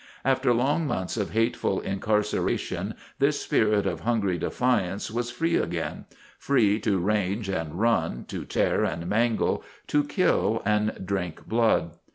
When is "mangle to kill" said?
9.05-10.63